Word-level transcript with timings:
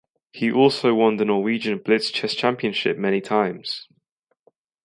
Also 0.55 0.87
he 0.87 0.91
won 0.97 1.17
the 1.17 1.25
Norwegian 1.25 1.77
Blitz 1.77 2.09
Chess 2.09 2.33
Championships 2.33 2.97
many 2.99 3.21
times. 3.21 3.87